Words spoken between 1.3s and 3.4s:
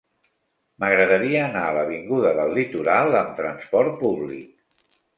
anar a l'avinguda del Litoral amb